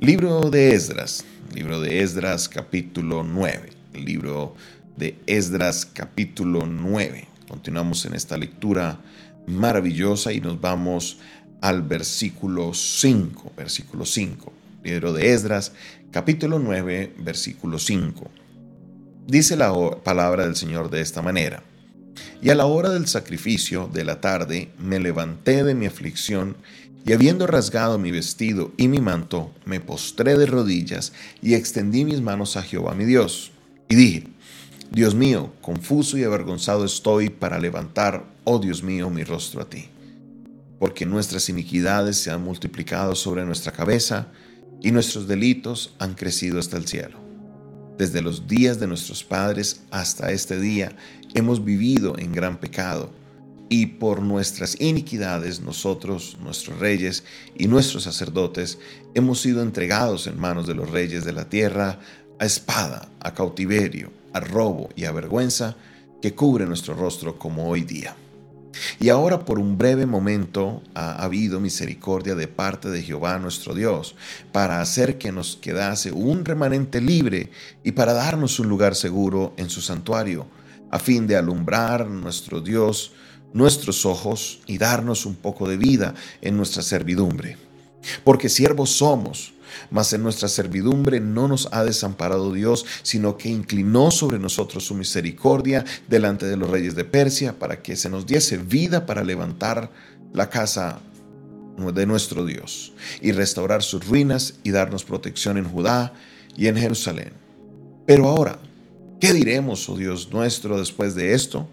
Libro 0.00 0.48
de 0.48 0.74
Esdras, 0.74 1.24
libro 1.52 1.80
de 1.80 2.02
Esdras 2.02 2.48
capítulo 2.48 3.24
9, 3.24 3.70
libro 3.94 4.54
de 4.96 5.18
Esdras 5.26 5.84
capítulo 5.84 6.66
9. 6.66 7.26
Continuamos 7.48 8.06
en 8.06 8.14
esta 8.14 8.38
lectura 8.38 9.00
maravillosa 9.48 10.32
y 10.32 10.40
nos 10.40 10.60
vamos 10.60 11.18
al 11.60 11.82
versículo 11.82 12.74
5, 12.74 13.54
versículo 13.56 14.04
5. 14.04 14.52
Libro 14.84 15.12
de 15.12 15.32
Esdras 15.32 15.72
capítulo 16.12 16.60
9, 16.60 17.14
versículo 17.18 17.80
5. 17.80 18.30
Dice 19.26 19.56
la 19.56 19.74
palabra 20.04 20.44
del 20.44 20.54
Señor 20.54 20.90
de 20.90 21.00
esta 21.00 21.22
manera. 21.22 21.64
Y 22.40 22.50
a 22.50 22.54
la 22.54 22.66
hora 22.66 22.90
del 22.90 23.06
sacrificio 23.06 23.90
de 23.92 24.04
la 24.04 24.20
tarde 24.20 24.70
me 24.78 24.98
levanté 24.98 25.64
de 25.64 25.74
mi 25.74 25.86
aflicción 25.86 26.56
y 27.04 27.12
habiendo 27.12 27.46
rasgado 27.46 27.98
mi 27.98 28.10
vestido 28.10 28.72
y 28.76 28.88
mi 28.88 29.00
manto, 29.00 29.52
me 29.64 29.80
postré 29.80 30.36
de 30.36 30.46
rodillas 30.46 31.12
y 31.40 31.54
extendí 31.54 32.04
mis 32.04 32.20
manos 32.20 32.56
a 32.56 32.62
Jehová 32.62 32.94
mi 32.94 33.06
Dios. 33.06 33.50
Y 33.88 33.94
dije, 33.94 34.24
Dios 34.90 35.14
mío, 35.14 35.52
confuso 35.60 36.18
y 36.18 36.24
avergonzado 36.24 36.84
estoy 36.84 37.30
para 37.30 37.58
levantar, 37.58 38.26
oh 38.44 38.58
Dios 38.58 38.82
mío, 38.82 39.10
mi 39.10 39.24
rostro 39.24 39.62
a 39.62 39.68
ti. 39.68 39.86
Porque 40.78 41.06
nuestras 41.06 41.48
iniquidades 41.48 42.18
se 42.18 42.30
han 42.30 42.42
multiplicado 42.42 43.14
sobre 43.14 43.44
nuestra 43.44 43.72
cabeza 43.72 44.28
y 44.82 44.92
nuestros 44.92 45.26
delitos 45.26 45.94
han 45.98 46.14
crecido 46.14 46.58
hasta 46.58 46.76
el 46.76 46.86
cielo. 46.86 47.27
Desde 47.98 48.22
los 48.22 48.46
días 48.46 48.78
de 48.78 48.86
nuestros 48.86 49.24
padres 49.24 49.80
hasta 49.90 50.30
este 50.30 50.60
día 50.60 50.96
hemos 51.34 51.64
vivido 51.64 52.16
en 52.16 52.32
gran 52.32 52.60
pecado 52.60 53.10
y 53.68 53.86
por 53.86 54.22
nuestras 54.22 54.80
iniquidades 54.80 55.60
nosotros, 55.60 56.38
nuestros 56.40 56.78
reyes 56.78 57.24
y 57.56 57.66
nuestros 57.66 58.04
sacerdotes, 58.04 58.78
hemos 59.14 59.40
sido 59.40 59.62
entregados 59.62 60.28
en 60.28 60.38
manos 60.38 60.68
de 60.68 60.76
los 60.76 60.88
reyes 60.88 61.24
de 61.24 61.32
la 61.32 61.48
tierra 61.48 61.98
a 62.38 62.46
espada, 62.46 63.08
a 63.18 63.34
cautiverio, 63.34 64.12
a 64.32 64.38
robo 64.38 64.90
y 64.94 65.04
a 65.04 65.10
vergüenza 65.10 65.76
que 66.22 66.36
cubre 66.36 66.66
nuestro 66.66 66.94
rostro 66.94 67.36
como 67.36 67.68
hoy 67.68 67.82
día. 67.82 68.14
Y 69.00 69.08
ahora 69.08 69.44
por 69.44 69.58
un 69.58 69.78
breve 69.78 70.06
momento 70.06 70.82
ha 70.94 71.22
habido 71.22 71.60
misericordia 71.60 72.34
de 72.34 72.48
parte 72.48 72.90
de 72.90 73.02
Jehová 73.02 73.38
nuestro 73.38 73.74
Dios, 73.74 74.14
para 74.52 74.80
hacer 74.80 75.18
que 75.18 75.32
nos 75.32 75.56
quedase 75.56 76.12
un 76.12 76.44
remanente 76.44 77.00
libre 77.00 77.50
y 77.84 77.92
para 77.92 78.12
darnos 78.12 78.58
un 78.58 78.68
lugar 78.68 78.94
seguro 78.94 79.54
en 79.56 79.70
su 79.70 79.80
santuario, 79.80 80.46
a 80.90 80.98
fin 80.98 81.26
de 81.26 81.36
alumbrar 81.36 82.06
nuestro 82.06 82.60
Dios 82.60 83.12
nuestros 83.52 84.04
ojos 84.04 84.60
y 84.66 84.78
darnos 84.78 85.26
un 85.26 85.34
poco 85.34 85.68
de 85.68 85.76
vida 85.76 86.14
en 86.40 86.56
nuestra 86.56 86.82
servidumbre. 86.82 87.56
Porque 88.24 88.48
siervos 88.48 88.90
somos, 88.90 89.52
mas 89.90 90.12
en 90.12 90.22
nuestra 90.22 90.48
servidumbre 90.48 91.20
no 91.20 91.48
nos 91.48 91.68
ha 91.72 91.84
desamparado 91.84 92.52
Dios, 92.52 92.86
sino 93.02 93.36
que 93.36 93.48
inclinó 93.48 94.10
sobre 94.10 94.38
nosotros 94.38 94.84
su 94.84 94.94
misericordia 94.94 95.84
delante 96.08 96.46
de 96.46 96.56
los 96.56 96.70
reyes 96.70 96.94
de 96.94 97.04
Persia 97.04 97.58
para 97.58 97.82
que 97.82 97.96
se 97.96 98.10
nos 98.10 98.26
diese 98.26 98.56
vida 98.56 99.06
para 99.06 99.24
levantar 99.24 99.90
la 100.32 100.50
casa 100.50 101.00
de 101.78 102.06
nuestro 102.06 102.44
Dios 102.44 102.92
y 103.20 103.32
restaurar 103.32 103.82
sus 103.82 104.06
ruinas 104.06 104.54
y 104.64 104.70
darnos 104.70 105.04
protección 105.04 105.58
en 105.58 105.68
Judá 105.68 106.12
y 106.56 106.66
en 106.66 106.76
Jerusalén. 106.76 107.32
Pero 108.06 108.28
ahora, 108.28 108.58
¿qué 109.20 109.32
diremos, 109.32 109.88
oh 109.88 109.96
Dios 109.96 110.30
nuestro, 110.32 110.78
después 110.78 111.14
de 111.14 111.34
esto? 111.34 111.68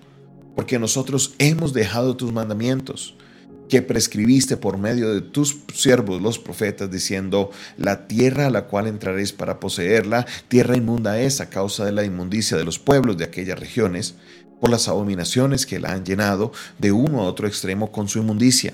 porque 0.56 0.80
nosotros 0.80 1.34
hemos 1.38 1.74
dejado 1.74 2.16
tus 2.16 2.32
mandamientos 2.32 3.14
que 3.70 3.82
prescribiste 3.82 4.58
por 4.58 4.78
medio 4.78 5.14
de 5.14 5.22
tus 5.22 5.58
siervos 5.74 6.22
los 6.22 6.40
profetas, 6.40 6.92
diciendo, 6.92 7.52
la 7.78 8.08
tierra 8.08 8.48
a 8.48 8.50
la 8.50 8.66
cual 8.68 8.88
entraréis 8.88 9.34
para 9.34 9.60
poseerla, 9.60 10.26
tierra 10.48 10.78
inmunda 10.78 11.20
es 11.20 11.42
a 11.42 11.50
causa 11.50 11.86
de 11.86 11.92
la 11.92 12.04
inmundicia 12.04 12.58
de 12.58 12.66
los 12.66 12.80
pueblos 12.80 13.18
de 13.18 13.26
aquellas 13.26 13.60
regiones, 13.60 14.16
por 14.60 14.70
las 14.70 14.88
abominaciones 14.88 15.66
que 15.66 15.80
la 15.80 15.92
han 15.92 16.06
llenado 16.06 16.52
de 16.80 16.92
uno 16.92 17.22
a 17.22 17.26
otro 17.26 17.48
extremo 17.48 17.92
con 17.92 18.08
su 18.08 18.20
inmundicia. 18.20 18.74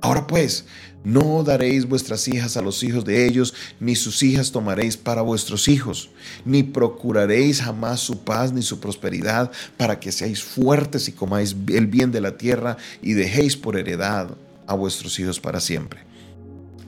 Ahora 0.00 0.26
pues, 0.26 0.64
no 1.04 1.42
daréis 1.42 1.88
vuestras 1.88 2.28
hijas 2.28 2.56
a 2.56 2.62
los 2.62 2.82
hijos 2.82 3.04
de 3.04 3.26
ellos, 3.26 3.54
ni 3.80 3.96
sus 3.96 4.22
hijas 4.22 4.52
tomaréis 4.52 4.96
para 4.96 5.22
vuestros 5.22 5.68
hijos, 5.68 6.10
ni 6.44 6.62
procuraréis 6.62 7.62
jamás 7.62 8.00
su 8.00 8.20
paz 8.20 8.52
ni 8.52 8.62
su 8.62 8.80
prosperidad, 8.80 9.50
para 9.76 9.98
que 10.00 10.12
seáis 10.12 10.42
fuertes 10.42 11.08
y 11.08 11.12
comáis 11.12 11.56
el 11.68 11.86
bien 11.86 12.12
de 12.12 12.20
la 12.20 12.36
tierra 12.36 12.76
y 13.02 13.14
dejéis 13.14 13.56
por 13.56 13.76
heredad 13.76 14.30
a 14.66 14.74
vuestros 14.74 15.18
hijos 15.18 15.40
para 15.40 15.60
siempre. 15.60 16.08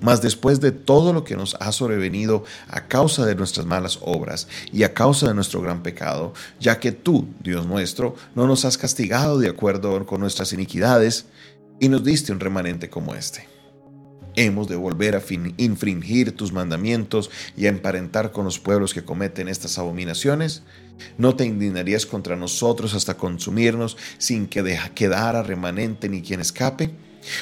Mas 0.00 0.22
después 0.22 0.60
de 0.60 0.72
todo 0.72 1.12
lo 1.12 1.24
que 1.24 1.36
nos 1.36 1.56
ha 1.60 1.72
sobrevenido 1.72 2.44
a 2.68 2.86
causa 2.86 3.26
de 3.26 3.34
nuestras 3.34 3.66
malas 3.66 3.98
obras 4.00 4.48
y 4.72 4.82
a 4.82 4.94
causa 4.94 5.28
de 5.28 5.34
nuestro 5.34 5.60
gran 5.60 5.82
pecado, 5.82 6.32
ya 6.58 6.80
que 6.80 6.92
tú, 6.92 7.28
Dios 7.42 7.66
nuestro, 7.66 8.14
no 8.34 8.46
nos 8.46 8.64
has 8.64 8.78
castigado 8.78 9.38
de 9.38 9.48
acuerdo 9.48 10.06
con 10.06 10.20
nuestras 10.20 10.52
iniquidades, 10.52 11.26
y 11.80 11.88
nos 11.88 12.04
diste 12.04 12.30
un 12.30 12.38
remanente 12.38 12.88
como 12.88 13.14
este. 13.14 13.48
Hemos 14.36 14.68
de 14.68 14.76
volver 14.76 15.16
a 15.16 15.22
infringir 15.56 16.36
tus 16.36 16.52
mandamientos 16.52 17.30
y 17.56 17.66
a 17.66 17.70
emparentar 17.70 18.30
con 18.30 18.44
los 18.44 18.60
pueblos 18.60 18.94
que 18.94 19.02
cometen 19.02 19.48
estas 19.48 19.76
abominaciones. 19.78 20.62
¿No 21.18 21.34
te 21.34 21.46
indignarías 21.46 22.06
contra 22.06 22.36
nosotros 22.36 22.94
hasta 22.94 23.16
consumirnos 23.16 23.96
sin 24.18 24.46
que 24.46 24.78
quedara 24.94 25.42
remanente 25.42 26.08
ni 26.08 26.22
quien 26.22 26.40
escape? 26.40 26.90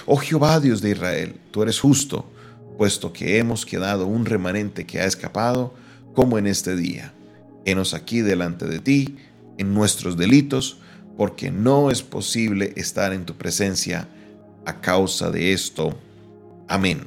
Oh 0.07 0.17
Jehová 0.17 0.61
Dios 0.61 0.81
de 0.81 0.91
Israel, 0.91 1.37
tú 1.51 1.63
eres 1.63 1.79
justo, 1.79 2.31
puesto 2.79 3.13
que 3.13 3.39
hemos 3.39 3.67
quedado 3.67 4.07
un 4.07 4.25
remanente 4.25 4.87
que 4.87 5.01
ha 5.01 5.05
escapado, 5.05 5.75
como 6.15 6.39
en 6.39 6.47
este 6.47 6.75
día. 6.75 7.13
Henos 7.65 7.93
aquí 7.93 8.23
delante 8.23 8.67
de 8.67 8.79
ti, 8.79 9.17
en 9.59 9.75
nuestros 9.75 10.17
delitos, 10.17 10.79
porque 11.17 11.51
no 11.51 11.91
es 11.91 12.03
posible 12.03 12.73
estar 12.77 13.13
en 13.13 13.25
tu 13.27 13.35
presencia 13.35 14.09
a 14.69 14.81
causa 14.83 15.31
de 15.31 15.53
esto. 15.55 15.99
Amén. 16.69 17.07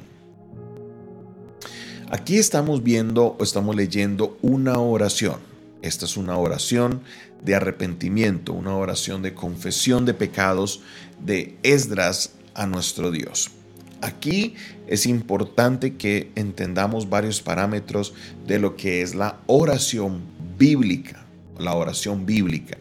Aquí 2.10 2.36
estamos 2.36 2.82
viendo 2.82 3.36
o 3.38 3.42
estamos 3.44 3.76
leyendo 3.76 4.36
una 4.42 4.78
oración. 4.78 5.36
Esta 5.80 6.04
es 6.04 6.16
una 6.16 6.36
oración 6.36 7.02
de 7.40 7.54
arrepentimiento, 7.54 8.52
una 8.52 8.76
oración 8.76 9.22
de 9.22 9.34
confesión 9.34 10.04
de 10.04 10.12
pecados 10.12 10.80
de 11.24 11.56
Esdras 11.62 12.32
a 12.54 12.66
nuestro 12.66 13.12
Dios. 13.12 13.52
Aquí 14.00 14.56
es 14.88 15.06
importante 15.06 15.94
que 15.94 16.32
entendamos 16.34 17.08
varios 17.08 17.40
parámetros 17.40 18.12
de 18.44 18.58
lo 18.58 18.74
que 18.76 19.02
es 19.02 19.14
la 19.14 19.38
oración 19.46 20.22
bíblica, 20.58 21.24
la 21.58 21.74
oración 21.74 22.26
bíblica. 22.26 22.76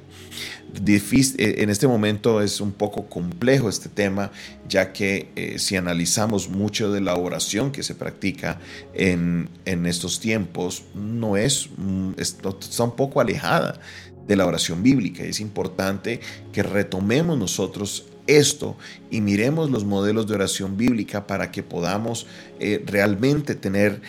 Eh, 0.74 1.56
en 1.58 1.70
este 1.70 1.88
momento 1.88 2.42
es 2.42 2.62
un 2.62 2.72
poco 2.72 3.08
complejo 3.08 3.70
este 3.70 3.90
tema, 3.90 4.32
ya 4.68 4.94
que 4.94 5.30
eh, 5.36 5.60
si 5.60 5.76
analizamos 5.76 6.50
mucho 6.50 6.92
de 6.92 7.02
la 7.02 7.16
oración 7.16 7.72
que 7.72 7.84
se 7.84 7.96
practica 7.96 8.60
en, 8.94 9.50
estos 9.66 10.20
tiempos, 10.20 10.84
no 10.96 11.38
es, 11.38 11.70
mm, 11.78 12.12
está 12.18 12.84
un 12.84 12.96
poco 12.96 13.20
alejada 13.20 13.80
de 14.28 14.36
la 14.36 14.46
oración 14.46 14.82
bíblica. 14.82 15.24
Es 15.24 15.40
importante 15.40 16.22
que 16.54 16.64
retomemos 16.64 17.38
nosotros 17.38 18.06
esto 18.28 18.78
y 19.10 19.20
miremos 19.20 19.72
los 19.72 19.84
modelos 19.84 20.28
de 20.28 20.36
oración 20.36 20.78
bíblica 20.78 21.28
para 21.28 21.52
que 21.52 21.64
podamos 21.64 22.28
eh, 22.60 22.82
realmente 22.86 23.56
tener, 23.56 24.02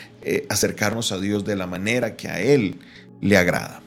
acercarnos 0.48 1.10
a 1.10 1.18
Dios 1.18 1.44
de 1.44 1.56
la 1.56 1.66
manera 1.66 2.14
que 2.14 2.28
a 2.28 2.40
Él 2.40 2.76
le 3.20 3.36
agrada. 3.36 3.81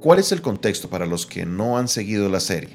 ¿Cuál 0.00 0.18
es 0.18 0.32
el 0.32 0.40
contexto 0.40 0.88
para 0.88 1.04
los 1.04 1.26
que 1.26 1.44
no 1.44 1.76
han 1.76 1.86
seguido 1.86 2.30
la 2.30 2.40
serie? 2.40 2.70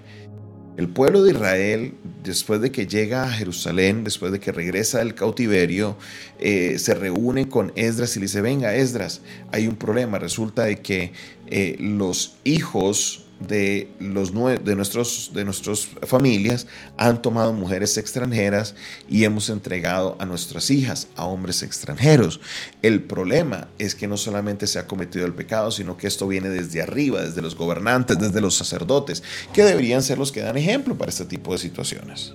El 0.78 0.90
pueblo 0.90 1.24
de 1.24 1.32
Israel, 1.32 1.96
después 2.24 2.62
de 2.62 2.72
que 2.72 2.86
llega 2.86 3.24
a 3.24 3.32
Jerusalén, 3.32 4.04
después 4.04 4.32
de 4.32 4.40
que 4.40 4.52
regresa 4.52 5.00
del 5.00 5.16
cautiverio, 5.16 5.98
eh, 6.38 6.78
se 6.78 6.94
reúne 6.94 7.50
con 7.50 7.72
Esdras 7.76 8.16
y 8.16 8.20
le 8.20 8.26
dice, 8.26 8.42
venga 8.42 8.76
Esdras, 8.76 9.22
hay 9.52 9.68
un 9.68 9.76
problema. 9.76 10.20
Resulta 10.20 10.66
de 10.66 10.82
que 10.82 11.14
eh, 11.48 11.78
los 11.80 12.36
hijos 12.44 13.25
de, 13.40 13.90
los, 14.00 14.34
de, 14.34 14.76
nuestros, 14.76 15.32
de 15.34 15.44
nuestras 15.44 15.88
familias 16.04 16.68
han 16.98 17.22
tomado 17.22 17.54
mujeres 17.54 17.98
extranjeras 17.98 18.76
y 19.10 19.24
hemos 19.24 19.50
entregado 19.50 20.16
a 20.20 20.26
nuestras 20.26 20.70
hijas 20.72 21.08
a 21.16 21.26
hombres 21.26 21.62
extranjeros. 21.64 22.40
El 22.82 23.04
problema 23.04 23.68
es 23.78 23.96
que 23.96 24.08
no 24.08 24.18
solamente 24.18 24.68
se 24.68 24.80
ha 24.80 24.88
cometido 24.88 25.26
el 25.26 25.34
pecado, 25.34 25.72
sino 25.72 25.98
que 25.98 26.08
esto 26.08 26.28
viene 26.28 26.50
desde 26.50 26.82
arriba, 26.82 27.22
desde 27.22 27.42
los 27.42 27.56
gobernantes, 27.56 28.18
desde 28.18 28.42
los 28.42 28.56
sacerdotes, 28.56 29.24
que 29.54 29.64
deberían 29.64 30.04
ser 30.04 30.18
los 30.18 30.32
que 30.32 30.42
dan 30.42 30.58
ejemplo 30.58 30.98
para 30.98 31.10
este 31.10 31.26
tipo 31.26 31.52
de 31.52 31.60
situaciones. 31.60 32.34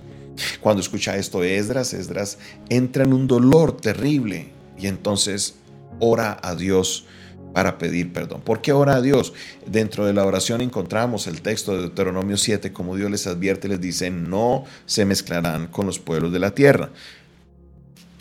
Cuando 0.60 0.80
escucha 0.80 1.16
esto 1.16 1.42
Esdras, 1.42 1.92
Esdras 1.92 2.38
entra 2.68 3.04
en 3.04 3.12
un 3.12 3.26
dolor 3.26 3.76
terrible 3.76 4.52
y 4.78 4.86
entonces 4.86 5.54
ora 5.98 6.38
a 6.42 6.54
Dios 6.54 7.06
para 7.52 7.78
pedir 7.78 8.12
perdón. 8.12 8.40
¿Por 8.42 8.60
qué 8.60 8.72
ora 8.72 8.96
a 8.96 9.02
Dios? 9.02 9.32
Dentro 9.66 10.06
de 10.06 10.12
la 10.12 10.24
oración 10.24 10.60
encontramos 10.60 11.26
el 11.26 11.42
texto 11.42 11.72
de 11.72 11.82
Deuteronomio 11.82 12.36
7, 12.36 12.72
como 12.72 12.96
Dios 12.96 13.10
les 13.10 13.26
advierte, 13.26 13.68
les 13.68 13.80
dice, 13.80 14.10
no 14.10 14.64
se 14.86 15.04
mezclarán 15.04 15.66
con 15.66 15.86
los 15.86 15.98
pueblos 15.98 16.32
de 16.32 16.38
la 16.38 16.54
tierra. 16.54 16.90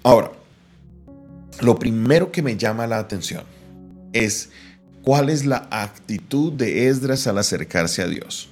Ahora, 0.04 0.32
lo 1.62 1.78
primero 1.78 2.32
que 2.32 2.42
me 2.42 2.58
llama 2.58 2.88
la 2.88 3.00
atención 3.00 3.44
es 4.14 4.50
cuál 5.04 5.30
es 5.30 5.46
la 5.46 5.68
actitud 5.72 6.54
de 6.54 6.88
Esdras 6.88 7.28
al 7.28 7.38
acercarse 7.38 8.02
a 8.02 8.08
Dios. 8.08 8.50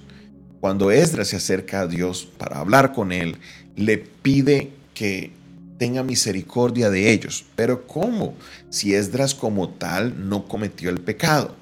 Cuando 0.59 0.91
Esdras 0.91 1.29
se 1.29 1.37
acerca 1.37 1.81
a 1.81 1.87
Dios 1.87 2.27
para 2.37 2.59
hablar 2.59 2.93
con 2.93 3.11
él, 3.11 3.37
le 3.75 3.97
pide 3.97 4.71
que 4.93 5.31
tenga 5.77 6.03
misericordia 6.03 6.89
de 6.89 7.11
ellos. 7.11 7.45
Pero 7.55 7.87
¿cómo? 7.87 8.35
Si 8.69 8.93
Esdras 8.93 9.35
como 9.35 9.69
tal 9.69 10.29
no 10.29 10.47
cometió 10.47 10.89
el 10.89 10.99
pecado. 10.99 11.55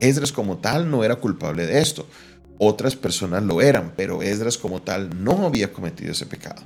Esdras 0.00 0.32
como 0.32 0.58
tal 0.58 0.90
no 0.90 1.04
era 1.04 1.16
culpable 1.16 1.66
de 1.66 1.80
esto. 1.80 2.06
Otras 2.58 2.94
personas 2.94 3.42
lo 3.42 3.60
eran, 3.60 3.92
pero 3.96 4.22
Esdras 4.22 4.58
como 4.58 4.82
tal 4.82 5.22
no 5.22 5.46
había 5.46 5.72
cometido 5.72 6.12
ese 6.12 6.26
pecado. 6.26 6.62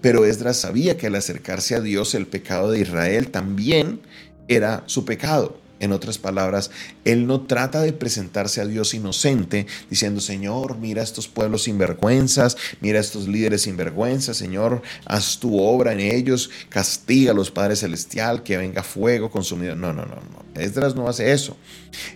Pero 0.00 0.24
Esdras 0.24 0.56
sabía 0.56 0.96
que 0.96 1.08
al 1.08 1.14
acercarse 1.14 1.74
a 1.74 1.80
Dios 1.80 2.14
el 2.14 2.26
pecado 2.26 2.70
de 2.70 2.80
Israel 2.80 3.30
también 3.30 4.00
era 4.48 4.82
su 4.86 5.04
pecado. 5.04 5.58
En 5.80 5.92
otras 5.92 6.18
palabras, 6.18 6.70
él 7.04 7.26
no 7.26 7.40
trata 7.40 7.80
de 7.80 7.92
presentarse 7.92 8.60
a 8.60 8.66
Dios 8.66 8.92
inocente 8.94 9.66
diciendo, 9.88 10.20
Señor, 10.20 10.76
mira 10.76 11.02
estos 11.02 11.26
pueblos 11.26 11.64
sinvergüenzas, 11.64 12.56
mira 12.80 13.00
estos 13.00 13.26
líderes 13.26 13.62
sinvergüenzas, 13.62 14.36
Señor, 14.36 14.82
haz 15.06 15.38
tu 15.40 15.58
obra 15.58 15.92
en 15.92 16.00
ellos, 16.00 16.50
castiga 16.68 17.32
a 17.32 17.34
los 17.34 17.50
padres 17.50 17.80
celestial, 17.80 18.42
que 18.42 18.58
venga 18.58 18.82
fuego 18.82 19.30
consumido. 19.30 19.74
No, 19.74 19.92
no, 19.92 20.04
no, 20.04 20.16
no. 20.16 20.60
Esdras 20.60 20.94
no 20.94 21.08
hace 21.08 21.32
eso. 21.32 21.56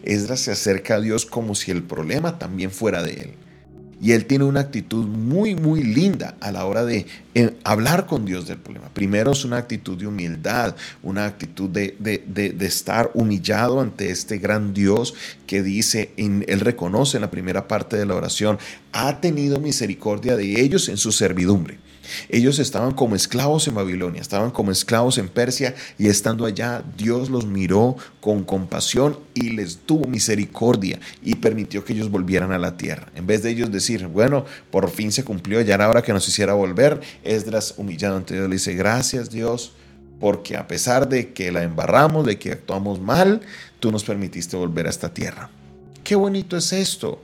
Esdras 0.03 0.41
se 0.41 0.53
acerca 0.53 0.97
a 0.97 1.01
Dios 1.01 1.25
como 1.25 1.55
si 1.55 1.71
el 1.71 1.83
problema 1.83 2.39
también 2.39 2.71
fuera 2.71 3.03
de 3.03 3.13
él. 3.13 3.44
Y 4.05 4.13
él 4.13 4.27
tiene 4.27 4.45
una 4.45 4.61
actitud 4.61 5.07
muy, 5.07 5.55
muy 5.55 5.83
linda 5.83 6.35
a 6.43 6.53
la 6.53 6.67
hora 6.67 6.85
de 6.85 7.07
eh, 7.35 7.57
hablar 7.65 8.05
con 8.05 8.27
Dios 8.27 8.47
del 8.47 8.59
problema. 8.59 8.91
Primero 8.93 9.33
es 9.33 9.47
una 9.47 9.57
actitud 9.57 9.97
de 9.97 10.07
humildad, 10.07 10.77
una 11.03 11.25
actitud 11.25 11.71
de, 11.71 11.97
de, 11.99 12.67
estar 12.67 13.11
humillado 13.15 13.81
ante 13.81 14.11
este 14.11 14.37
gran 14.37 14.75
Dios 14.75 15.15
que 15.47 15.63
dice, 15.63 16.13
él 16.19 16.61
reconoce 16.61 17.17
en 17.17 17.23
la 17.23 17.31
primera 17.31 17.67
parte 17.67 17.97
de 17.97 18.05
la 18.05 18.15
oración, 18.15 18.59
ha 18.93 19.23
tenido 19.23 19.59
misericordia 19.59 20.37
de 20.37 20.61
ellos 20.61 20.91
en 20.91 20.99
su 20.99 21.11
servidumbre. 21.11 21.79
Ellos 22.29 22.59
estaban 22.59 22.93
como 22.93 23.17
esclavos 23.17 23.67
en 23.69 23.75
Babilonia, 23.75 24.21
estaban 24.21 24.51
como 24.51 24.71
esclavos 24.71 25.19
en 25.19 25.29
Persia 25.29 25.75
y 25.99 26.09
estando 26.09 26.47
allá 26.47 26.83
Dios 26.97 27.31
los 27.31 27.47
miró 27.47 27.97
con 28.21 28.45
compasión 28.45 29.19
y 29.35 29.51
les 29.51 29.79
tuvo 29.79 30.07
misericordia 30.07 30.99
y 31.23 31.37
permitió 31.37 31.85
que 31.85 31.93
ellos 31.93 32.11
volvieran 32.11 32.53
a 32.53 32.59
la 32.59 32.77
tierra. 32.77 33.09
En 33.15 33.27
vez 33.27 33.43
de 33.43 33.51
ellos 33.51 33.71
decir, 33.71 34.07
bueno, 34.07 34.45
por 34.71 34.91
fin 34.91 35.13
se 35.13 35.25
cumplió, 35.25 35.61
ya 35.61 35.75
era 35.75 35.89
hora 35.89 36.03
que 36.03 36.13
nos 36.13 36.27
hiciera 36.29 36.55
volver, 36.55 37.01
Esdras 37.23 37.75
humillado 37.77 38.17
ante 38.17 38.35
Dios 38.35 38.49
le 38.49 38.55
dice, 38.55 38.75
gracias 38.75 39.31
Dios, 39.31 39.73
porque 40.21 40.57
a 40.57 40.67
pesar 40.67 41.09
de 41.09 41.33
que 41.33 41.53
la 41.53 41.63
embarramos, 41.63 42.25
de 42.25 42.39
que 42.39 42.53
actuamos 42.53 43.01
mal, 43.01 43.41
tú 43.81 43.93
nos 43.93 44.05
permitiste 44.05 44.57
volver 44.57 44.87
a 44.87 44.91
esta 44.91 45.13
tierra. 45.13 45.51
Qué 46.03 46.15
bonito 46.15 46.57
es 46.57 46.73
esto. 46.73 47.23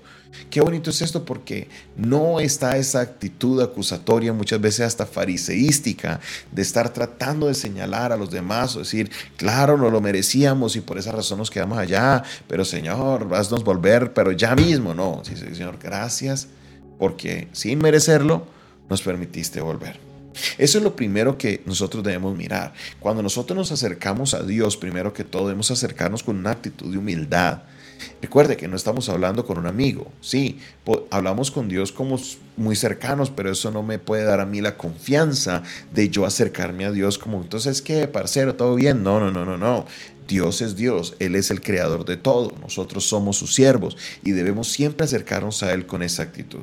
Qué 0.48 0.60
bonito 0.60 0.90
es 0.90 1.02
esto 1.02 1.24
porque 1.24 1.68
no 1.96 2.40
está 2.40 2.76
esa 2.76 3.00
actitud 3.00 3.60
acusatoria, 3.62 4.32
muchas 4.32 4.60
veces 4.60 4.80
hasta 4.80 5.06
fariseística, 5.06 6.20
de 6.50 6.62
estar 6.62 6.92
tratando 6.92 7.46
de 7.46 7.54
señalar 7.54 8.12
a 8.12 8.16
los 8.16 8.30
demás 8.30 8.74
o 8.76 8.80
decir, 8.80 9.10
claro, 9.36 9.76
no 9.76 9.90
lo 9.90 10.00
merecíamos 10.00 10.76
y 10.76 10.80
por 10.80 10.98
esa 10.98 11.12
razón 11.12 11.38
nos 11.38 11.50
quedamos 11.50 11.78
allá, 11.78 12.22
pero 12.48 12.64
Señor, 12.64 13.28
haznos 13.32 13.64
volver, 13.64 14.12
pero 14.12 14.32
ya 14.32 14.54
mismo, 14.54 14.94
no, 14.94 15.22
sí, 15.24 15.36
Señor, 15.36 15.78
gracias 15.80 16.48
porque 16.98 17.48
sin 17.52 17.78
merecerlo 17.78 18.46
nos 18.88 19.02
permitiste 19.02 19.60
volver. 19.60 19.98
Eso 20.58 20.78
es 20.78 20.84
lo 20.84 20.94
primero 20.94 21.38
que 21.38 21.62
nosotros 21.66 22.04
debemos 22.04 22.36
mirar. 22.36 22.72
Cuando 22.98 23.22
nosotros 23.22 23.56
nos 23.56 23.72
acercamos 23.72 24.34
a 24.34 24.42
Dios, 24.42 24.76
primero 24.76 25.12
que 25.12 25.24
todo 25.24 25.46
debemos 25.46 25.70
acercarnos 25.70 26.22
con 26.22 26.36
una 26.36 26.50
actitud 26.50 26.90
de 26.92 26.98
humildad 26.98 27.62
Recuerde 28.20 28.56
que 28.56 28.68
no 28.68 28.76
estamos 28.76 29.08
hablando 29.08 29.44
con 29.44 29.58
un 29.58 29.66
amigo, 29.66 30.10
sí, 30.20 30.58
hablamos 31.10 31.50
con 31.50 31.68
Dios 31.68 31.92
como 31.92 32.18
muy 32.56 32.76
cercanos, 32.76 33.30
pero 33.30 33.50
eso 33.50 33.70
no 33.70 33.82
me 33.82 33.98
puede 33.98 34.24
dar 34.24 34.40
a 34.40 34.46
mí 34.46 34.60
la 34.60 34.76
confianza 34.76 35.62
de 35.92 36.08
yo 36.08 36.26
acercarme 36.26 36.84
a 36.84 36.92
Dios 36.92 37.18
como, 37.18 37.40
entonces, 37.40 37.82
¿qué, 37.82 38.06
parcero? 38.08 38.54
¿Todo 38.54 38.74
bien? 38.74 39.02
No, 39.02 39.20
no, 39.20 39.30
no, 39.30 39.44
no, 39.44 39.56
no. 39.56 39.86
Dios 40.28 40.62
es 40.62 40.76
Dios, 40.76 41.16
Él 41.18 41.34
es 41.34 41.50
el 41.50 41.60
creador 41.60 42.04
de 42.04 42.16
todo, 42.16 42.52
nosotros 42.60 43.04
somos 43.04 43.36
sus 43.36 43.54
siervos 43.54 43.96
y 44.22 44.30
debemos 44.30 44.68
siempre 44.68 45.04
acercarnos 45.04 45.62
a 45.62 45.72
Él 45.72 45.86
con 45.86 46.02
esa 46.02 46.22
actitud. 46.22 46.60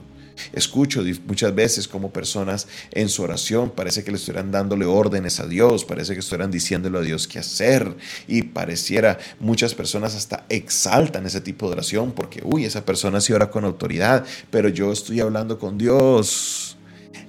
Escucho 0.54 1.04
muchas 1.26 1.54
veces 1.54 1.88
como 1.88 2.12
personas 2.12 2.68
en 2.92 3.10
su 3.10 3.24
oración 3.24 3.72
parece 3.72 4.04
que 4.04 4.12
le 4.12 4.18
estuvieran 4.18 4.52
dándole 4.52 4.86
órdenes 4.86 5.40
a 5.40 5.48
Dios, 5.48 5.86
parece 5.86 6.14
que 6.14 6.20
estuvieran 6.20 6.52
diciéndole 6.52 6.98
a 6.98 7.02
Dios 7.02 7.28
qué 7.28 7.40
hacer 7.40 7.96
y 8.28 8.44
pareciera 8.44 9.18
muchas 9.40 9.74
personas 9.74 10.16
hasta 10.16 10.46
exaltan 10.50 11.26
ese 11.26 11.42
tipo 11.42 11.68
de 11.68 11.74
oración 11.74 12.12
porque, 12.12 12.42
uy, 12.44 12.66
esa 12.66 12.86
persona 12.86 13.22
sí 13.22 13.34
ora 13.34 13.50
con 13.50 13.66
autoridad, 13.66 14.26
pero 14.52 14.70
yo 14.70 14.92
estoy 14.92 15.20
hablando 15.20 15.60
con 15.60 15.78
Dios. 15.78 16.78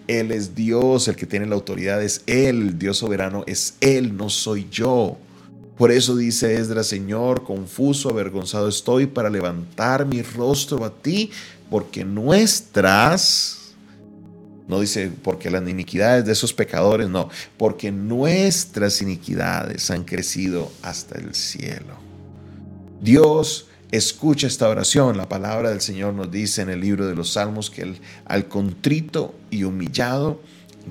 Él 0.06 0.32
es 0.32 0.54
Dios, 0.54 1.06
el 1.08 1.16
que 1.16 1.26
tiene 1.26 1.46
la 1.46 1.54
autoridad 1.54 2.02
es 2.02 2.22
Él, 2.26 2.78
Dios 2.78 2.96
soberano 2.96 3.44
es 3.46 3.75
Él, 3.81 4.16
no 4.16 4.31
soy 4.31 4.66
yo. 4.70 5.19
Por 5.76 5.93
eso 5.93 6.16
dice 6.16 6.56
Esdras, 6.56 6.88
Señor, 6.88 7.44
confuso, 7.44 8.08
avergonzado 8.08 8.69
estoy 8.69 9.06
para 9.06 9.31
levantar 9.31 10.06
mi 10.06 10.22
rostro 10.22 10.84
a 10.84 10.90
ti 10.90 11.31
porque 11.70 12.05
nuestras, 12.05 13.75
no 14.67 14.81
dice 14.81 15.11
porque 15.23 15.50
las 15.50 15.69
iniquidades 15.69 16.25
de 16.25 16.32
esos 16.32 16.53
pecadores, 16.53 17.09
no, 17.09 17.29
porque 17.56 17.91
nuestras 17.91 19.03
iniquidades 19.03 19.91
han 19.91 20.05
crecido 20.05 20.70
hasta 20.82 21.19
el 21.19 21.35
cielo. 21.35 21.97
Dios 23.00 23.67
escucha 23.91 24.47
esta 24.47 24.69
oración. 24.69 25.17
La 25.17 25.29
palabra 25.29 25.70
del 25.70 25.81
Señor 25.81 26.15
nos 26.15 26.31
dice 26.31 26.62
en 26.62 26.70
el 26.70 26.81
libro 26.81 27.06
de 27.06 27.15
los 27.15 27.32
Salmos 27.32 27.71
que 27.71 27.94
al 28.25 28.49
contrito 28.49 29.35
y 29.50 29.64
humillado, 29.64 30.41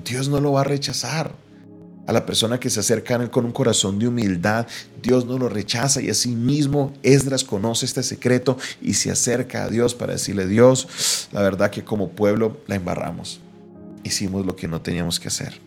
Dios 0.04 0.28
no 0.28 0.40
lo 0.40 0.52
va 0.52 0.62
a 0.62 0.64
rechazar 0.64 1.32
a 2.08 2.12
la 2.12 2.24
persona 2.24 2.58
que 2.58 2.70
se 2.70 2.80
acerca 2.80 3.30
con 3.30 3.44
un 3.44 3.52
corazón 3.52 3.98
de 3.98 4.08
humildad, 4.08 4.66
Dios 5.02 5.26
no 5.26 5.36
lo 5.36 5.50
rechaza 5.50 6.00
y 6.00 6.08
así 6.08 6.30
mismo 6.30 6.94
Esdras 7.02 7.44
conoce 7.44 7.84
este 7.84 8.02
secreto 8.02 8.56
y 8.80 8.94
se 8.94 9.10
acerca 9.10 9.64
a 9.64 9.68
Dios 9.68 9.94
para 9.94 10.14
decirle, 10.14 10.46
Dios, 10.46 11.28
la 11.32 11.42
verdad 11.42 11.70
que 11.70 11.84
como 11.84 12.08
pueblo 12.08 12.62
la 12.66 12.76
embarramos. 12.76 13.40
Hicimos 14.04 14.46
lo 14.46 14.56
que 14.56 14.68
no 14.68 14.80
teníamos 14.80 15.20
que 15.20 15.28
hacer. 15.28 15.60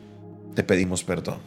Te 0.55 0.63
pedimos 0.63 1.03
perdón. 1.03 1.37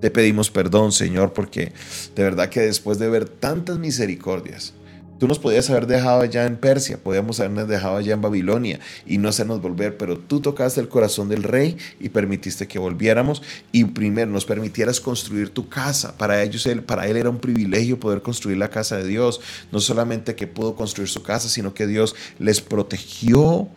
Te 0.00 0.10
pedimos 0.10 0.50
perdón, 0.50 0.90
Señor, 0.90 1.32
porque 1.32 1.72
de 2.16 2.22
verdad 2.24 2.48
que 2.48 2.62
después 2.62 2.98
de 2.98 3.08
ver 3.08 3.28
tantas 3.28 3.78
misericordias, 3.78 4.72
Tú 5.20 5.28
nos 5.28 5.38
podías 5.38 5.68
haber 5.68 5.86
dejado 5.86 6.22
allá 6.22 6.46
en 6.46 6.56
Persia, 6.56 6.96
podíamos 6.96 7.38
habernos 7.40 7.68
dejado 7.68 7.98
allá 7.98 8.14
en 8.14 8.22
Babilonia 8.22 8.80
y 9.04 9.18
no 9.18 9.28
hacernos 9.28 9.60
volver, 9.60 9.98
pero 9.98 10.18
tú 10.18 10.40
tocaste 10.40 10.80
el 10.80 10.88
corazón 10.88 11.28
del 11.28 11.42
rey 11.42 11.76
y 12.00 12.08
permitiste 12.08 12.66
que 12.66 12.78
volviéramos 12.78 13.42
y 13.70 13.84
primero 13.84 14.30
nos 14.30 14.46
permitieras 14.46 14.98
construir 14.98 15.50
tu 15.50 15.68
casa. 15.68 16.16
Para 16.16 16.42
ellos, 16.42 16.66
para 16.86 17.06
él 17.06 17.18
era 17.18 17.28
un 17.28 17.38
privilegio 17.38 18.00
poder 18.00 18.22
construir 18.22 18.56
la 18.56 18.70
casa 18.70 18.96
de 18.96 19.06
Dios. 19.06 19.42
No 19.70 19.80
solamente 19.80 20.34
que 20.34 20.46
pudo 20.46 20.74
construir 20.74 21.10
su 21.10 21.22
casa, 21.22 21.50
sino 21.50 21.74
que 21.74 21.86
Dios 21.86 22.16
les 22.38 22.62
protegió 22.62 23.68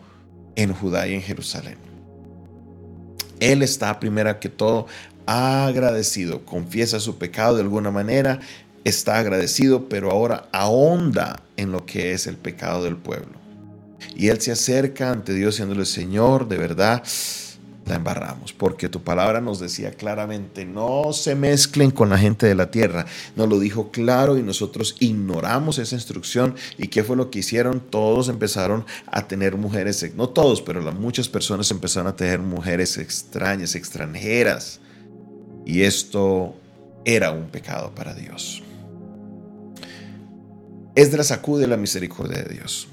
en 0.56 0.72
Judá 0.72 1.06
y 1.08 1.12
en 1.12 1.20
Jerusalén. 1.20 1.76
Él 3.38 3.62
está, 3.62 4.00
primero 4.00 4.40
que 4.40 4.48
todo, 4.48 4.86
agradecido, 5.26 6.44
confiesa 6.44 7.00
su 7.00 7.18
pecado 7.18 7.56
de 7.56 7.62
alguna 7.62 7.90
manera, 7.90 8.40
está 8.84 9.18
agradecido, 9.18 9.88
pero 9.88 10.10
ahora 10.10 10.48
ahonda 10.52 11.40
en 11.56 11.72
lo 11.72 11.86
que 11.86 12.12
es 12.12 12.26
el 12.26 12.36
pecado 12.36 12.84
del 12.84 12.96
pueblo. 12.96 13.44
Y 14.14 14.28
él 14.28 14.40
se 14.40 14.52
acerca 14.52 15.10
ante 15.10 15.34
Dios 15.34 15.54
diciéndole, 15.54 15.86
Señor, 15.86 16.46
de 16.48 16.58
verdad, 16.58 17.02
la 17.86 17.96
embarramos, 17.96 18.52
porque 18.52 18.88
tu 18.88 19.02
palabra 19.02 19.40
nos 19.40 19.60
decía 19.60 19.90
claramente, 19.92 20.64
no 20.64 21.12
se 21.12 21.34
mezclen 21.34 21.90
con 21.90 22.08
la 22.08 22.18
gente 22.18 22.46
de 22.46 22.54
la 22.54 22.70
tierra. 22.70 23.04
Nos 23.36 23.48
lo 23.48 23.58
dijo 23.58 23.90
claro 23.90 24.38
y 24.38 24.42
nosotros 24.42 24.96
ignoramos 25.00 25.78
esa 25.78 25.94
instrucción. 25.94 26.54
¿Y 26.78 26.88
qué 26.88 27.04
fue 27.04 27.16
lo 27.16 27.30
que 27.30 27.40
hicieron? 27.40 27.80
Todos 27.80 28.28
empezaron 28.28 28.84
a 29.06 29.26
tener 29.26 29.56
mujeres, 29.56 30.14
no 30.14 30.28
todos, 30.28 30.62
pero 30.62 30.80
muchas 30.92 31.28
personas 31.28 31.70
empezaron 31.70 32.08
a 32.08 32.16
tener 32.16 32.38
mujeres 32.40 32.96
extrañas, 32.96 33.74
extranjeras. 33.74 34.80
Y 35.66 35.82
esto 35.82 36.54
era 37.04 37.32
un 37.32 37.48
pecado 37.48 37.94
para 37.94 38.14
Dios. 38.14 38.62
Esdras 40.94 41.32
acude 41.32 41.64
a 41.64 41.68
la 41.68 41.76
misericordia 41.76 42.42
de 42.42 42.54
Dios. 42.54 42.88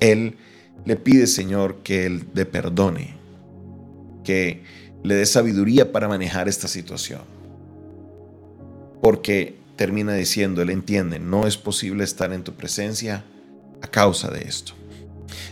Él 0.00 0.36
le 0.84 0.96
pide, 0.96 1.26
Señor, 1.26 1.78
que 1.82 2.06
Él 2.06 2.26
le 2.34 2.46
perdone, 2.46 3.14
que 4.24 4.62
le 5.02 5.14
dé 5.14 5.26
sabiduría 5.26 5.92
para 5.92 6.08
manejar 6.08 6.48
esta 6.48 6.68
situación. 6.68 7.20
Porque 9.02 9.56
termina 9.76 10.14
diciendo, 10.14 10.62
Él 10.62 10.70
entiende, 10.70 11.18
no 11.18 11.46
es 11.46 11.56
posible 11.56 12.04
estar 12.04 12.32
en 12.32 12.42
tu 12.42 12.54
presencia 12.54 13.24
a 13.82 13.88
causa 13.88 14.30
de 14.30 14.42
esto. 14.42 14.72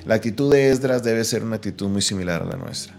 La 0.07 0.15
actitud 0.15 0.53
de 0.53 0.71
Esdras 0.71 1.03
debe 1.03 1.25
ser 1.25 1.43
una 1.43 1.57
actitud 1.57 1.89
muy 1.89 2.03
similar 2.03 2.43
a 2.43 2.47
la 2.47 2.57
nuestra. 2.57 2.95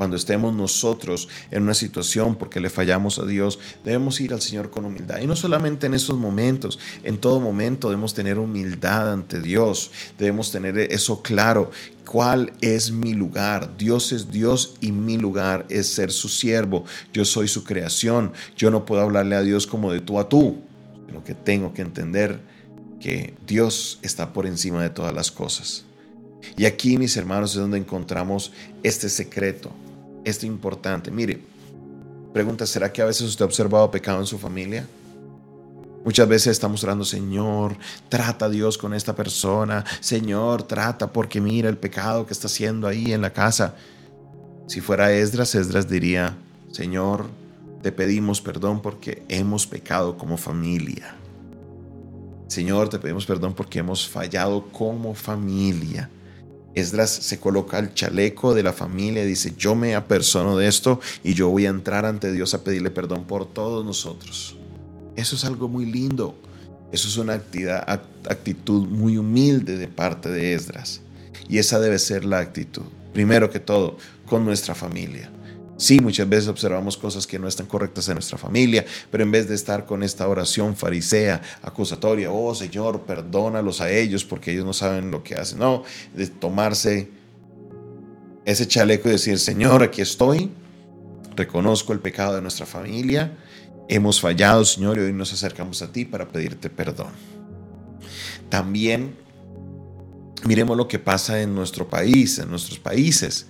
Cuando 0.00 0.16
estemos 0.16 0.54
nosotros 0.54 1.28
en 1.50 1.64
una 1.64 1.74
situación 1.74 2.34
porque 2.34 2.58
le 2.58 2.70
fallamos 2.70 3.18
a 3.18 3.26
Dios, 3.26 3.58
debemos 3.84 4.18
ir 4.22 4.32
al 4.32 4.40
Señor 4.40 4.70
con 4.70 4.86
humildad. 4.86 5.20
Y 5.20 5.26
no 5.26 5.36
solamente 5.36 5.88
en 5.88 5.92
esos 5.92 6.16
momentos, 6.16 6.78
en 7.04 7.18
todo 7.18 7.38
momento 7.38 7.90
debemos 7.90 8.14
tener 8.14 8.38
humildad 8.38 9.12
ante 9.12 9.42
Dios. 9.42 9.90
Debemos 10.18 10.50
tener 10.50 10.78
eso 10.78 11.20
claro. 11.20 11.70
¿Cuál 12.06 12.54
es 12.62 12.90
mi 12.90 13.12
lugar? 13.12 13.76
Dios 13.76 14.12
es 14.12 14.30
Dios 14.30 14.74
y 14.80 14.90
mi 14.90 15.18
lugar 15.18 15.66
es 15.68 15.88
ser 15.88 16.12
su 16.12 16.30
siervo. 16.30 16.86
Yo 17.12 17.26
soy 17.26 17.46
su 17.46 17.62
creación. 17.62 18.32
Yo 18.56 18.70
no 18.70 18.86
puedo 18.86 19.02
hablarle 19.02 19.36
a 19.36 19.42
Dios 19.42 19.66
como 19.66 19.92
de 19.92 20.00
tú 20.00 20.18
a 20.18 20.30
tú, 20.30 20.62
sino 21.08 21.22
que 21.22 21.34
tengo 21.34 21.74
que 21.74 21.82
entender 21.82 22.40
que 23.00 23.34
Dios 23.46 23.98
está 24.00 24.32
por 24.32 24.46
encima 24.46 24.82
de 24.82 24.88
todas 24.88 25.12
las 25.12 25.30
cosas. 25.30 25.84
Y 26.56 26.64
aquí, 26.64 26.96
mis 26.96 27.18
hermanos, 27.18 27.50
es 27.50 27.60
donde 27.60 27.76
encontramos 27.76 28.50
este 28.82 29.10
secreto 29.10 29.70
esto 30.24 30.46
importante. 30.46 31.10
Mire, 31.10 31.40
pregunta, 32.32 32.66
¿será 32.66 32.92
que 32.92 33.02
a 33.02 33.06
veces 33.06 33.22
usted 33.22 33.42
ha 33.42 33.46
observado 33.46 33.90
pecado 33.90 34.20
en 34.20 34.26
su 34.26 34.38
familia? 34.38 34.86
Muchas 36.04 36.26
veces 36.26 36.52
estamos 36.52 36.82
orando, 36.82 37.04
Señor, 37.04 37.76
trata 38.08 38.46
a 38.46 38.48
Dios 38.48 38.78
con 38.78 38.94
esta 38.94 39.14
persona. 39.14 39.84
Señor, 40.00 40.62
trata 40.62 41.12
porque 41.12 41.40
mira 41.42 41.68
el 41.68 41.76
pecado 41.76 42.24
que 42.24 42.32
está 42.32 42.46
haciendo 42.46 42.88
ahí 42.88 43.12
en 43.12 43.20
la 43.20 43.32
casa. 43.32 43.74
Si 44.66 44.80
fuera 44.80 45.12
Esdras, 45.12 45.54
Esdras 45.54 45.88
diría, 45.90 46.38
Señor, 46.72 47.26
te 47.82 47.92
pedimos 47.92 48.40
perdón 48.40 48.80
porque 48.80 49.22
hemos 49.28 49.66
pecado 49.66 50.16
como 50.16 50.38
familia. 50.38 51.16
Señor, 52.48 52.88
te 52.88 52.98
pedimos 52.98 53.26
perdón 53.26 53.54
porque 53.54 53.80
hemos 53.80 54.08
fallado 54.08 54.68
como 54.72 55.14
familia. 55.14 56.08
Esdras 56.74 57.10
se 57.10 57.40
coloca 57.40 57.78
el 57.78 57.94
chaleco 57.94 58.54
de 58.54 58.62
la 58.62 58.72
familia 58.72 59.24
y 59.24 59.26
dice, 59.26 59.54
yo 59.58 59.74
me 59.74 59.94
apersono 59.94 60.56
de 60.56 60.68
esto 60.68 61.00
y 61.24 61.34
yo 61.34 61.48
voy 61.48 61.66
a 61.66 61.70
entrar 61.70 62.06
ante 62.06 62.32
Dios 62.32 62.54
a 62.54 62.62
pedirle 62.62 62.90
perdón 62.90 63.24
por 63.24 63.46
todos 63.46 63.84
nosotros. 63.84 64.56
Eso 65.16 65.36
es 65.36 65.44
algo 65.44 65.68
muy 65.68 65.86
lindo. 65.86 66.34
Eso 66.92 67.08
es 67.08 67.16
una 67.16 67.34
actitud 67.34 68.86
muy 68.86 69.16
humilde 69.16 69.76
de 69.76 69.88
parte 69.88 70.28
de 70.28 70.54
Esdras. 70.54 71.00
Y 71.48 71.58
esa 71.58 71.78
debe 71.80 71.98
ser 71.98 72.24
la 72.24 72.38
actitud. 72.38 72.82
Primero 73.12 73.50
que 73.50 73.60
todo, 73.60 73.96
con 74.26 74.44
nuestra 74.44 74.74
familia. 74.74 75.30
Sí, 75.80 75.98
muchas 75.98 76.28
veces 76.28 76.46
observamos 76.46 76.98
cosas 76.98 77.26
que 77.26 77.38
no 77.38 77.48
están 77.48 77.64
correctas 77.64 78.06
en 78.08 78.14
nuestra 78.16 78.36
familia, 78.36 78.84
pero 79.10 79.24
en 79.24 79.30
vez 79.30 79.48
de 79.48 79.54
estar 79.54 79.86
con 79.86 80.02
esta 80.02 80.28
oración 80.28 80.76
farisea, 80.76 81.40
acusatoria, 81.62 82.30
oh 82.30 82.54
Señor, 82.54 83.06
perdónalos 83.06 83.80
a 83.80 83.90
ellos 83.90 84.22
porque 84.22 84.52
ellos 84.52 84.66
no 84.66 84.74
saben 84.74 85.10
lo 85.10 85.22
que 85.22 85.36
hacen, 85.36 85.58
no, 85.58 85.82
de 86.14 86.26
tomarse 86.26 87.08
ese 88.44 88.68
chaleco 88.68 89.08
y 89.08 89.12
decir, 89.12 89.38
Señor, 89.38 89.82
aquí 89.82 90.02
estoy, 90.02 90.50
reconozco 91.34 91.94
el 91.94 92.00
pecado 92.00 92.34
de 92.34 92.42
nuestra 92.42 92.66
familia, 92.66 93.38
hemos 93.88 94.20
fallado, 94.20 94.66
Señor, 94.66 94.98
y 94.98 95.00
hoy 95.00 95.14
nos 95.14 95.32
acercamos 95.32 95.80
a 95.80 95.90
ti 95.90 96.04
para 96.04 96.28
pedirte 96.28 96.68
perdón. 96.68 97.12
También 98.50 99.16
miremos 100.44 100.76
lo 100.76 100.86
que 100.86 100.98
pasa 100.98 101.40
en 101.40 101.54
nuestro 101.54 101.88
país, 101.88 102.38
en 102.38 102.50
nuestros 102.50 102.78
países, 102.78 103.46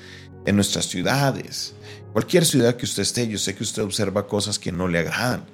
en 0.46 0.54
nuestras 0.54 0.86
ciudades 0.86 1.74
Cualquier 2.12 2.44
ciudad 2.44 2.76
que 2.76 2.84
usted 2.84 3.02
esté, 3.02 3.28
yo 3.28 3.38
sé 3.38 3.54
que 3.54 3.62
usted 3.62 3.82
observa 3.82 4.26
cosas 4.26 4.58
que 4.58 4.72
no 4.72 4.88
le 4.88 4.98
agradan. 4.98 5.44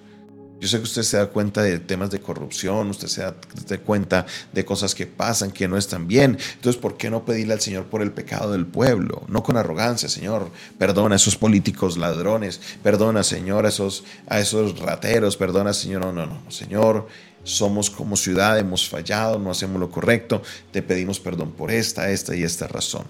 Yo 0.58 0.68
sé 0.68 0.78
que 0.78 0.84
usted 0.84 1.02
se 1.02 1.18
da 1.18 1.26
cuenta 1.26 1.62
de 1.62 1.78
temas 1.78 2.10
de 2.10 2.18
corrupción, 2.18 2.88
usted 2.88 3.08
se 3.08 3.20
da, 3.20 3.36
cuenta 3.84 4.24
de 4.54 4.64
cosas 4.64 4.94
que 4.94 5.06
pasan 5.06 5.50
que 5.50 5.68
no 5.68 5.76
están 5.76 6.08
bien. 6.08 6.38
Entonces, 6.54 6.80
¿por 6.80 6.96
qué 6.96 7.10
no 7.10 7.26
pedirle 7.26 7.52
al 7.52 7.60
Señor 7.60 7.84
por 7.86 8.00
el 8.00 8.10
pecado 8.10 8.52
del 8.52 8.64
pueblo? 8.64 9.22
No 9.28 9.42
con 9.42 9.58
arrogancia, 9.58 10.08
Señor. 10.08 10.50
Perdona 10.78 11.14
a 11.14 11.16
esos 11.16 11.36
políticos 11.36 11.98
ladrones, 11.98 12.60
perdona, 12.82 13.22
Señor, 13.22 13.66
a 13.66 13.68
esos, 13.68 14.04
a 14.28 14.40
esos 14.40 14.78
rateros, 14.78 15.36
perdona, 15.36 15.74
Señor. 15.74 16.00
No, 16.06 16.12
no, 16.12 16.26
no, 16.26 16.50
Señor. 16.50 17.06
Somos 17.42 17.90
como 17.90 18.16
ciudad, 18.16 18.58
hemos 18.58 18.88
fallado, 18.88 19.38
no 19.38 19.50
hacemos 19.50 19.78
lo 19.78 19.90
correcto. 19.90 20.42
Te 20.72 20.80
pedimos 20.80 21.20
perdón 21.20 21.52
por 21.52 21.70
esta, 21.70 22.10
esta 22.10 22.34
y 22.34 22.42
esta 22.42 22.66
razón. 22.66 23.04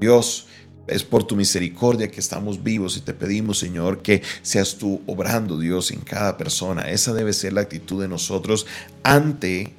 Dios, 0.00 0.46
es 0.86 1.04
por 1.04 1.24
tu 1.24 1.36
misericordia 1.36 2.10
que 2.10 2.20
estamos 2.20 2.62
vivos 2.62 2.96
y 2.96 3.00
te 3.00 3.14
pedimos, 3.14 3.58
Señor, 3.58 4.02
que 4.02 4.22
seas 4.42 4.76
tú 4.76 5.00
obrando, 5.06 5.58
Dios, 5.58 5.90
en 5.90 6.00
cada 6.00 6.36
persona. 6.36 6.90
Esa 6.90 7.14
debe 7.14 7.32
ser 7.32 7.52
la 7.52 7.60
actitud 7.62 8.00
de 8.00 8.08
nosotros 8.08 8.66
ante 9.02 9.72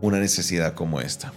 una 0.00 0.18
necesidad 0.18 0.74
como 0.74 1.00
esta. 1.00 1.32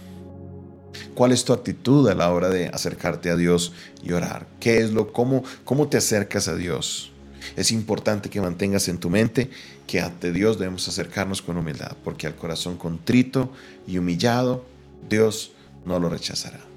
¿Cuál 1.14 1.32
es 1.32 1.44
tu 1.44 1.52
actitud 1.52 2.08
a 2.08 2.14
la 2.14 2.30
hora 2.30 2.50
de 2.50 2.68
acercarte 2.68 3.30
a 3.30 3.36
Dios 3.36 3.72
y 4.02 4.12
orar? 4.12 4.46
¿Qué 4.60 4.78
es 4.78 4.90
lo 4.90 5.12
cómo 5.12 5.44
cómo 5.64 5.88
te 5.88 5.96
acercas 5.96 6.48
a 6.48 6.56
Dios? 6.56 7.12
Es 7.56 7.70
importante 7.70 8.28
que 8.28 8.40
mantengas 8.40 8.88
en 8.88 8.98
tu 8.98 9.08
mente 9.08 9.50
que 9.86 10.00
ante 10.00 10.32
Dios 10.32 10.58
debemos 10.58 10.88
acercarnos 10.88 11.42
con 11.42 11.56
humildad, 11.56 11.96
porque 12.04 12.26
al 12.26 12.34
corazón 12.34 12.76
contrito 12.76 13.50
y 13.86 13.98
humillado 13.98 14.64
Dios 15.08 15.52
no 15.84 16.00
lo 16.00 16.08
rechazará. 16.08 16.75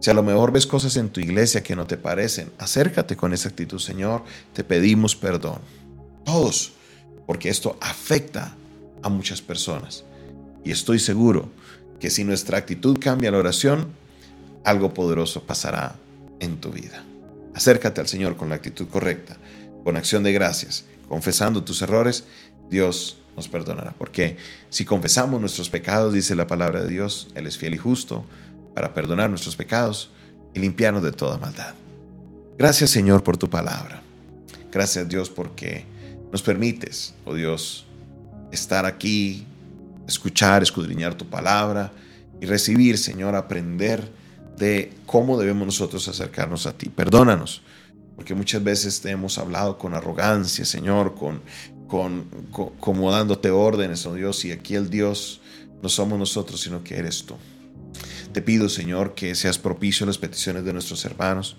Si 0.00 0.10
a 0.10 0.14
lo 0.14 0.22
mejor 0.22 0.52
ves 0.52 0.66
cosas 0.66 0.96
en 0.96 1.08
tu 1.08 1.20
iglesia 1.20 1.62
que 1.62 1.74
no 1.74 1.86
te 1.86 1.96
parecen, 1.96 2.52
acércate 2.58 3.16
con 3.16 3.32
esa 3.32 3.48
actitud, 3.48 3.78
Señor, 3.78 4.22
te 4.52 4.62
pedimos 4.62 5.16
perdón. 5.16 5.58
Todos, 6.24 6.72
porque 7.26 7.48
esto 7.48 7.76
afecta 7.80 8.54
a 9.02 9.08
muchas 9.08 9.42
personas. 9.42 10.04
Y 10.64 10.70
estoy 10.70 10.98
seguro 10.98 11.48
que 11.98 12.10
si 12.10 12.24
nuestra 12.24 12.58
actitud 12.58 12.98
cambia 13.00 13.30
la 13.30 13.38
oración, 13.38 13.88
algo 14.64 14.94
poderoso 14.94 15.42
pasará 15.44 15.96
en 16.40 16.60
tu 16.60 16.70
vida. 16.70 17.04
Acércate 17.54 18.00
al 18.00 18.06
Señor 18.06 18.36
con 18.36 18.48
la 18.48 18.54
actitud 18.54 18.86
correcta, 18.88 19.36
con 19.82 19.96
acción 19.96 20.22
de 20.22 20.32
gracias, 20.32 20.84
confesando 21.08 21.64
tus 21.64 21.82
errores, 21.82 22.24
Dios 22.70 23.18
nos 23.34 23.48
perdonará. 23.48 23.94
Porque 23.98 24.36
si 24.70 24.84
confesamos 24.84 25.40
nuestros 25.40 25.70
pecados, 25.70 26.12
dice 26.12 26.36
la 26.36 26.46
palabra 26.46 26.82
de 26.82 26.88
Dios, 26.88 27.28
Él 27.34 27.46
es 27.46 27.58
fiel 27.58 27.74
y 27.74 27.78
justo 27.78 28.24
para 28.78 28.94
perdonar 28.94 29.28
nuestros 29.28 29.56
pecados 29.56 30.08
y 30.54 30.60
limpiarnos 30.60 31.02
de 31.02 31.10
toda 31.10 31.36
maldad. 31.36 31.74
Gracias 32.56 32.90
Señor 32.90 33.24
por 33.24 33.36
tu 33.36 33.50
palabra. 33.50 34.00
Gracias 34.70 35.08
Dios 35.08 35.30
porque 35.30 35.84
nos 36.30 36.42
permites, 36.42 37.12
oh 37.24 37.34
Dios, 37.34 37.86
estar 38.52 38.86
aquí, 38.86 39.44
escuchar, 40.06 40.62
escudriñar 40.62 41.16
tu 41.16 41.26
palabra 41.26 41.90
y 42.40 42.46
recibir, 42.46 42.98
Señor, 42.98 43.34
aprender 43.34 44.08
de 44.56 44.92
cómo 45.06 45.36
debemos 45.36 45.66
nosotros 45.66 46.06
acercarnos 46.06 46.64
a 46.66 46.72
ti. 46.72 46.88
Perdónanos, 46.88 47.62
porque 48.14 48.36
muchas 48.36 48.62
veces 48.62 49.00
te 49.00 49.10
hemos 49.10 49.38
hablado 49.38 49.76
con 49.76 49.94
arrogancia, 49.94 50.64
Señor, 50.64 51.16
con, 51.16 51.42
con, 51.88 52.26
como 52.78 53.10
dándote 53.10 53.50
órdenes, 53.50 54.06
oh 54.06 54.14
Dios, 54.14 54.44
y 54.44 54.52
aquí 54.52 54.76
el 54.76 54.88
Dios 54.88 55.40
no 55.82 55.88
somos 55.88 56.16
nosotros, 56.16 56.60
sino 56.60 56.84
que 56.84 56.96
eres 56.96 57.24
tú. 57.24 57.34
Te 58.32 58.42
pido, 58.42 58.68
Señor, 58.68 59.14
que 59.14 59.34
seas 59.34 59.58
propicio 59.58 60.04
a 60.04 60.08
las 60.08 60.18
peticiones 60.18 60.64
de 60.64 60.72
nuestros 60.72 61.04
hermanos, 61.04 61.56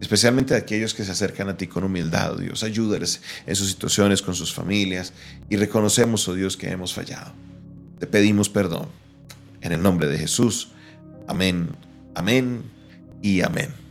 especialmente 0.00 0.54
a 0.54 0.58
aquellos 0.58 0.94
que 0.94 1.04
se 1.04 1.12
acercan 1.12 1.48
a 1.48 1.56
ti 1.56 1.66
con 1.66 1.84
humildad, 1.84 2.34
oh 2.34 2.36
Dios. 2.36 2.62
Ayúdales 2.62 3.22
en 3.46 3.56
sus 3.56 3.68
situaciones 3.68 4.22
con 4.22 4.34
sus 4.34 4.52
familias 4.52 5.12
y 5.48 5.56
reconocemos, 5.56 6.28
oh 6.28 6.34
Dios, 6.34 6.56
que 6.56 6.70
hemos 6.70 6.94
fallado. 6.94 7.32
Te 7.98 8.06
pedimos 8.06 8.48
perdón. 8.48 8.88
En 9.62 9.72
el 9.72 9.82
nombre 9.82 10.08
de 10.08 10.18
Jesús. 10.18 10.72
Amén, 11.28 11.68
amén 12.14 12.62
y 13.22 13.42
amén. 13.42 13.89